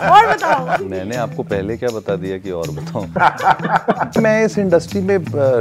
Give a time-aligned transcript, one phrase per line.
[0.00, 3.06] और बताओ। मैंने आपको पहले क्या बता दिया कि और बताऊँ?
[4.22, 5.16] मैं इस इंडस्ट्री में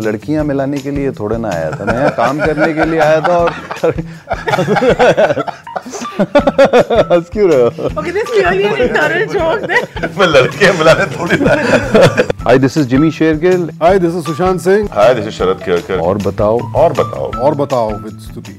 [0.06, 3.22] लड़कियाँ मिलाने के लिए थोड़े ना आया था। मैं यहाँ काम करने के लिए आया
[3.22, 3.52] था और
[7.12, 7.90] हंस क्यों रहे हो.
[10.20, 11.56] मैं लड़के मिलाने थोड़ी ना
[12.44, 16.00] hi this is Jimmy Shergill hi this is Sushant Singh hi this is Sharad Kelkar
[16.08, 18.57] और बताओ। और बताओ। और बताओ विद स्तुति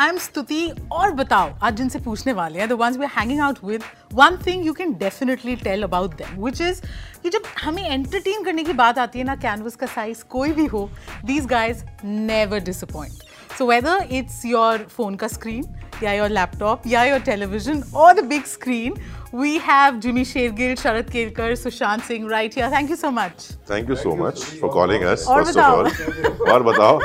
[0.00, 3.40] आई एम स्तुति और बताओ आज जिनसे पूछने वाले हैं the ones we are hanging
[3.40, 3.82] out with
[4.14, 6.80] one thing you can definitely tell about them which is
[7.22, 10.66] कि जब हमें एंटरटेन करने की बात आती है ना कैनवस का साइज़ कोई भी
[10.66, 10.88] हो
[11.24, 13.22] these guys never disappoint
[13.58, 15.64] so whether it's your phone का स्क्रीन
[16.04, 18.94] या योर लैपटॉप या योर टेलीविज़न और the big screen
[19.34, 23.90] we have Jimmy Shergill Sharad Kelkar Sushant Singh right या thank you so much thank
[23.90, 26.98] you so much for calling us और बताओ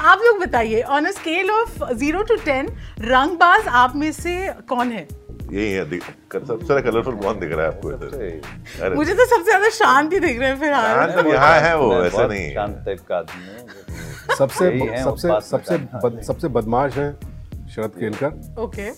[0.00, 2.68] आप लोग बताइए on a scale of zero to ten
[3.00, 4.34] रंगबाज आप में से
[4.68, 5.06] कौन है?
[5.52, 5.84] यही है
[6.30, 8.94] कर- सबसे ज़्यादा कलरफुल कौन दिख रहा है आपको इधर?
[8.94, 12.26] मुझे तो सबसे ज़्यादा शांत ही दिख रहे हैं फ़िलहाल। तो यहाँ है वो ऐसा
[12.26, 14.70] नहीं शांत टाइप का आदमी सबसे
[15.02, 17.10] सबसे सबसे सबसे बदमाश है
[17.74, 18.90] शरद केलकर। ओके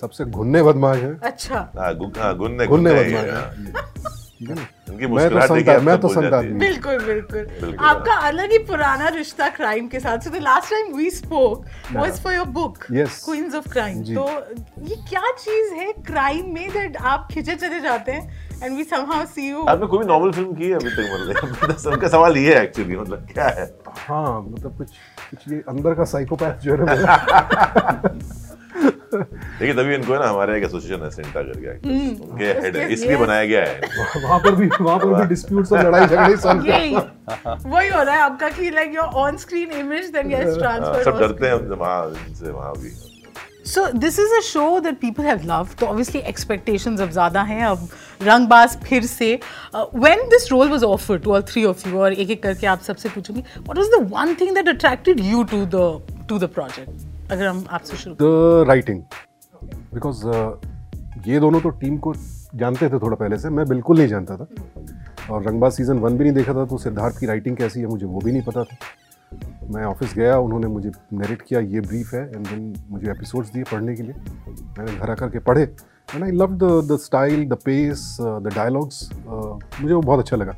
[0.00, 4.07] सबसे घुन्ने बदमाश है। अच्छा। हाँ हाँ, गुन्ने गुन्ने गुन्ने ही बदमाश हाँ।
[4.38, 4.66] ठीक है ना?
[5.08, 9.08] मैं तो संत मैं तो संत है। आदमी बिल्कुल बिल्कुल। बिल्कुल। आपका अलग ही पुराना
[9.16, 13.54] रिश्ता क्राइम के साथ। So the last time we spoke was for your book Queens
[13.54, 14.28] of Crime तो
[14.88, 19.26] ये क्या चीज़ है क्राइम में दैट आप खिंचे चले जाते हैं and we somehow
[19.34, 21.76] see you आपने कोई नॉवल फ़िल्म की है अभी तक मतलब?
[21.84, 23.70] सबका सवाल ये है एक्चुअली मतलब क्या है?
[23.98, 24.90] हाँ मतलब कुछ
[25.30, 26.86] कुछ ये अंदर का साइकोपैथ जो है
[29.58, 32.88] देखिए तभी इनको है ना हमारे एक एसोसिएशन है सेंटा करके actors, उनके हेड है।
[32.92, 33.80] इसलिए बनाया गया है।
[34.24, 38.14] वहाँ पर भी वहाँ पर भी डिस्प्यूट्स और लड़ाई झगड़े सब यही। वही हो रहा
[38.14, 42.08] है आपका कि like your on screen image then gets transferred सब डरते हैं वहाँ
[42.28, 42.96] इनसे वहाँ भी।
[43.68, 45.76] So this is a show that people have loved.
[45.80, 47.88] तो obviously expectations अब ज़्यादा हैं। अब
[48.22, 49.38] रंगबाज फिर से
[49.74, 52.66] uh, when this role was offered to all three of you और एक एक करके
[52.66, 55.86] आप सबसे पूछूँगी what was the one thing that attracted you to the
[56.32, 57.06] to the project?
[57.30, 59.02] अगर हम आपसे शुरू द राइटिंग
[59.98, 62.12] बिकॉज़ uh, ये दोनों तो टीम को
[62.54, 64.46] जानते थे थोड़ा पहले से मैं बिल्कुल नहीं जानता था।
[65.30, 68.06] और रंगबाज सीज़न वन भी नहीं देखा था तो सिद्धार्थ की राइटिंग कैसी है मुझे
[68.06, 68.76] वो भी नहीं पता था।
[69.70, 73.62] मैं ऑफ़िस गया उन्होंने मुझे नरेट किया ये ब्रीफ है एंड देन मुझे एपिसोड्स दिए
[73.72, 74.14] पढ़ने के लिए।
[74.78, 79.10] मैंने घर आकर के पढ़े and I love the the style the pace the dialogues
[79.26, 80.54] मुझे वो बहुत अच्छा लगा।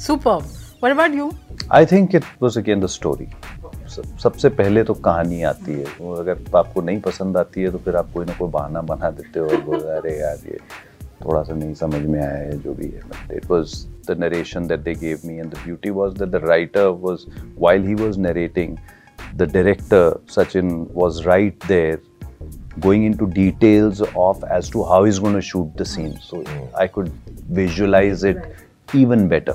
[0.00, 0.38] Super
[0.82, 1.32] what about you?
[1.72, 3.28] I think it was again the story
[4.22, 7.96] सबसे पहले तो कहानी आती है। और अगर आपको नहीं पसंद आती है तो फिर
[7.96, 10.58] आप कोई ना कोई बहाना बना देते हो और अरे यार ये
[11.24, 13.74] थोड़ा सा नहीं समझ में आया है जो भी है। It was
[14.08, 17.26] the narration that they gave me and the beauty was that the writer was
[17.58, 18.76] while he was narrating
[19.36, 22.02] the director Sachin was right there
[22.78, 26.44] going into details of as to how is gonna shoot the scene so
[26.80, 27.10] I could
[27.62, 28.52] visualise it
[28.98, 29.54] even better.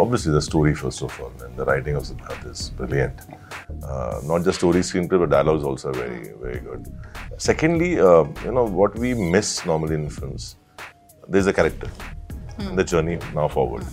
[0.00, 3.18] Obviously, the story, first of all, and the writing of Siddharth is brilliant.
[3.82, 6.86] Uh, not just story, screenplay, but dialogues also are very, very good.
[7.38, 10.56] Secondly, uh, you know what we miss normally in films.
[11.28, 11.88] There's a character,
[12.58, 13.84] and the journey now forward.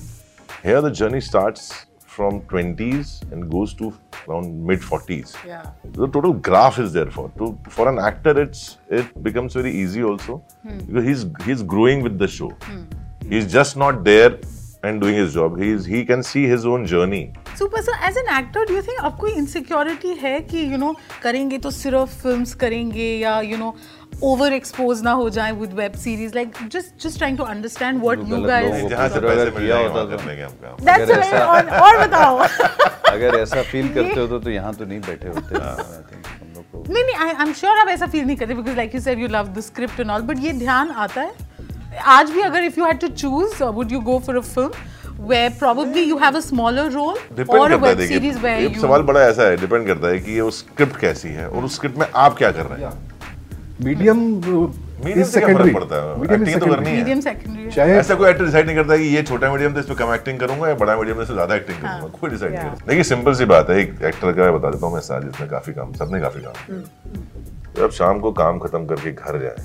[0.64, 3.94] Here, the journey starts from 20s and goes to
[4.28, 5.36] around mid 40s.
[5.46, 5.70] Yeah.
[5.94, 8.34] The total graph is there for to for an actor.
[8.42, 10.44] It's it becomes very easy also
[10.88, 12.52] because he's he's growing with the show.
[13.34, 14.40] He's just not there
[14.84, 15.58] and doing his job.
[15.60, 17.24] He's he can see his own journey.
[17.60, 20.94] Super sir as an actor do you think आपको insecurity है कि you know
[21.24, 23.74] करेंगे तो सिर्फ़ films करेंगे या you know
[24.30, 28.20] over expose ना हो जाए with web series like just just trying to understand what
[28.30, 32.38] you guys जहाँ से अगर पैसे मिल किया जाएँगे होता तो- दैट्स ऐसा- और बताओ।
[33.14, 36.72] अगर ऐसा फील करते हो तो यहाँ तो नहीं बैठे होते। I think हम लोग
[36.72, 39.20] को नहीं नहीं आई एम श्योर आप ऐसा फील नहीं करते because like you said
[39.20, 41.49] you love the script and all but ये ध्यान आता है?
[42.00, 44.72] आज भी अगर if you had to choose would you go for a film
[45.30, 48.60] where probably you have a smaller role depend or a करता है web series where
[48.62, 51.66] you सवाल बड़ा ऐसा है डिपेंड करता है कि ये वो स्क्रिप्ट कैसी है और
[51.66, 52.92] उस स्क्रिप्ट में आप क्या कर रहे हैं।
[53.86, 56.16] मीडियम मीडियम Is से क्या फ़र्क पड़ता है?
[56.22, 59.04] Medium एक्टिंग तो करनी है। मीडियम सेकेंडरी चाहे ऐसा कोई एक्टर डिसाइड नहीं करता कि
[59.16, 61.78] ये छोटा मीडियम था इस पे कम एक्टिंग करूँगा या बड़ा मीडियम से ज़्यादा एक्टिंग
[61.82, 64.70] करूँगा। कोई डिसाइड नहीं करता। देखिए सिंपल सी बात है एक एक्टर का मैं बता
[64.70, 68.60] देता हूँ मैं साथ जिसने काफ़ी काम सबने काफ़ी काम किया। जब शाम को काम
[68.60, 69.56] खत्म करके घर जाए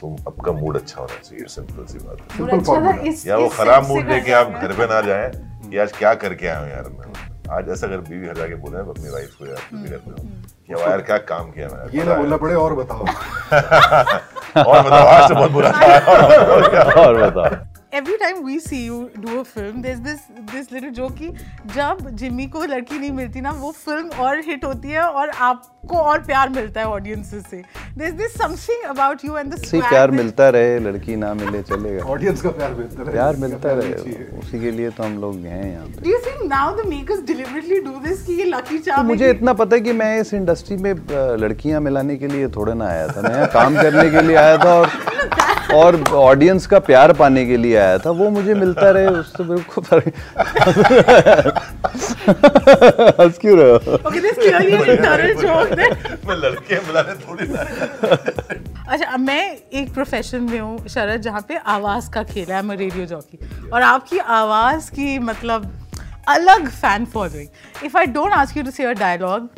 [0.00, 3.26] तो आपका मूड अच्छा होना चाहिए सिंपल सी बात है। Formula.
[3.28, 5.30] या वो खराब मूड लेके आप घर पे ना जाए
[5.70, 7.12] कि आज क्या करके आए हो यार मैं?
[7.56, 10.22] आज ऐसा अगर बीवी घर जाके बोले अपनी वाइफ को यार बीवी घर पे
[10.66, 11.98] कि यार क्या काम किया मैंने?
[11.98, 13.04] ये ना बोलना पड़े और बताओ।
[14.64, 17.64] और बताओ आज तो बहुत बुरा था और बताओ।
[17.98, 18.96] every time we see you
[19.26, 20.20] do a film there's this
[20.52, 21.28] this little joke कि
[21.74, 25.96] जब जिम्मी को लड़की नहीं मिलती ना वो फ़िल्म और हिट होती है और आपको
[25.98, 27.62] और प्यार मिलता है ऑडियंसेस से।
[27.98, 31.62] There's this something about you and the C swag प्यार मिलता रहे लड़की ना मिले
[31.70, 33.92] चलेगा। ऑडियंस का प्यार मिलता रहे प्यार मिलता रहे।
[34.38, 37.22] उसी के लिए तो हम लोग हैं यहाँ पे। Do you think now the makers
[37.32, 40.12] deliberately do this कि ये lucky तो charm है मुझे इतना पता है कि मैं
[40.20, 44.10] इस इंडस्ट्री में अ, लड़कियाँ मिलाने के लिए थोड़े ना आया था। मैं काम करने
[44.10, 44.90] के लिए आया था और
[45.74, 49.84] और ऑडियंस का प्यार पाने के लिए आया था वो मुझे मिलता रहे उससे बिल्कुल
[49.84, 50.12] फ़र्क
[53.20, 53.98] हंस क्यों रहे हो.
[56.28, 57.62] मैं लड़के मिलाने थोड़ी ना
[58.92, 59.42] अच्छा अब मैं
[59.80, 63.38] एक प्रोफेशन में हूँ शरद जहाँ पे आवाज़ का खेल है मैं रेडियो जॉकी
[63.72, 65.70] और आपकी आवाज़ की मतलब
[66.28, 69.48] अलग fan following if I don't ask you to say dialogue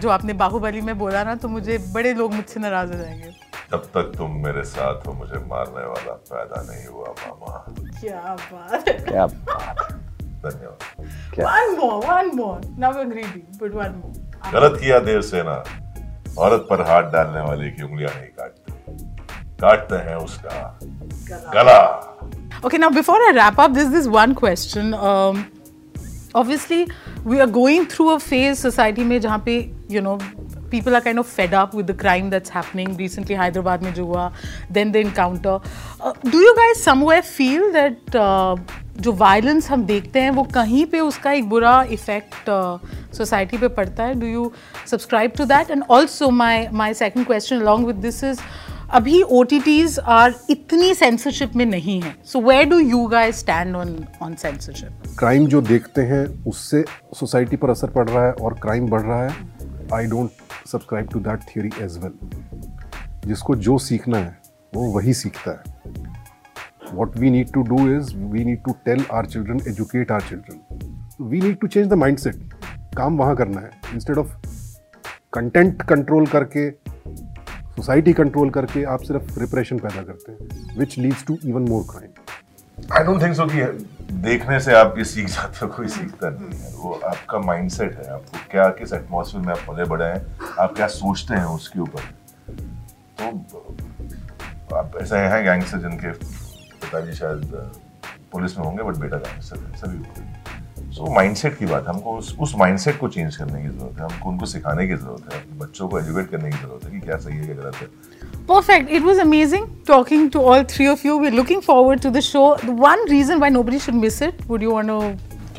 [0.00, 3.39] जो आपने बाहुबली में बोला ना तो मुझे बड़े लोग मुझसे नाराज़ हो जाएँगे।
[3.72, 7.58] जब तक तुम मेरे साथ हो मुझे मारने वाला पैदा नहीं हुआ मामा।
[8.00, 9.82] क्या बात क्या बात
[10.44, 10.78] धन्यवाद।
[11.40, 15.42] One more one more now we greedy but one more गलत किया देर से
[16.38, 18.72] औरत पर हाथ डालने वाले की उंगलियाँ नहीं काटते।
[19.60, 20.56] काटते हैं उसका।
[21.54, 21.80] गला।
[22.66, 24.94] Okay now before I wrap up this this one question
[26.36, 26.84] obviously
[27.26, 29.58] we are going through a phase society में जहाँ पे
[29.90, 30.18] you know
[30.70, 34.06] people are kind of fed up with the crime that's happening recently Hyderabad में जो
[34.06, 34.30] हुआ
[34.72, 38.16] then the encounter do you guys somewhere feel that
[39.00, 42.50] जो violence हम देखते हैं वो कहीं पे उसका एक बुरा इफ़ेक्ट
[43.16, 44.14] सोसाइटी uh, पे पड़ता है?
[44.20, 44.50] Do you
[44.86, 48.40] subscribe to that and also my my second question along with this is
[48.90, 52.14] अभी ओ टी टीज आर इतनी सेंसरशिप में नहीं है.
[52.26, 56.84] So where do you guy stand on on censorship crime जो देखते हैं उससे
[57.18, 59.59] सोसाइटी पर असर पड़ रहा है और क्राइम बढ़ रहा है.
[59.94, 60.30] I don't
[60.66, 62.12] subscribe to that theory as well
[63.26, 64.38] जिसको जो सीखना है,
[64.74, 69.26] वो वही सीखता है। What we need to do is we need to tell our
[69.26, 72.54] children educate our children we need to change the mind set
[72.96, 74.34] काम वहाँ करना है। इंस्टेड ऑफ़
[75.32, 81.38] कंटेंट कंट्रोल करके सोसाइटी कंट्रोल करके आप सिर्फ़ रिप्रेशन पैदा करते हैं which leads to
[81.44, 83.60] even more crime I don't think so कि
[84.12, 88.08] देखने से आप ये सीख जाते हो, कोई सीखता नहीं है। वो आपका माइंडसेट है,
[88.12, 90.24] आपको क्या, किस एटमोसफियर में आप पले बड़े हैं,
[90.58, 92.00] आप क्या सोचते हैं उसके ऊपर।
[93.20, 97.70] तो आप ऐसे हैं गैंगस्टर जिनके पिताजी शायद,
[98.32, 102.36] पुलिस में होंगे बट बेटा गैंगस्टर है, सभी सो माइंडसेट की बात है हमको उस
[102.40, 105.88] उस माइंडसेट को चेंज करने की ज़रूरत है, हमको उनको सिखाने की ज़रूरत है बच्चों
[105.88, 107.88] को एजुकेट करने की ज़रूरत है कि क्या सही है, क्या गलत है।
[108.49, 108.89] Perfect.
[108.91, 111.17] It was amazing talking to all three of you.
[111.17, 112.43] We're looking forward to the show.
[112.63, 114.99] The one reason why nobody should miss it, would you want to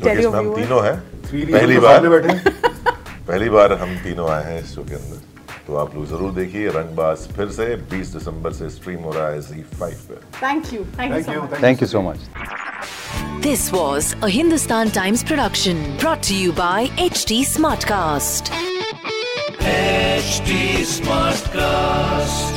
[0.01, 0.61] tell क्योंकि your इसमें हम viewers?
[0.61, 0.95] तीनों हैं
[1.29, 2.33] Three पहली reasons बार सामने बैठे
[3.31, 5.25] पहली बार हम तीनों आए हैं इस शो के अंदर
[5.67, 9.39] तो आप लोग जरूर देखिए रंगबाज फिर से 20 दिसंबर से स्ट्रीम हो रहा है
[9.47, 10.85] Z5 पे Thank you.
[10.97, 11.63] Thank, you thank so you much.
[11.63, 12.19] Thank you so much
[13.47, 18.51] This was a Hindustan Times production brought to you by HT Smartcast.
[19.67, 20.57] HD
[20.95, 22.50] Smartcast.